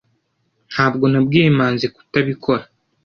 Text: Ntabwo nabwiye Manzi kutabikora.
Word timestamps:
Ntabwo 0.71 1.03
nabwiye 1.11 1.47
Manzi 1.57 1.87
kutabikora. 1.95 2.63